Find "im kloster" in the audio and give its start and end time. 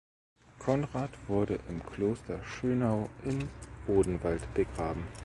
1.69-2.43